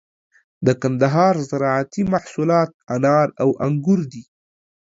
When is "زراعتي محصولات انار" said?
1.49-3.27